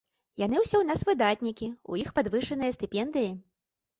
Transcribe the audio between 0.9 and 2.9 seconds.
нас выдатнікі, у іх падвышаныя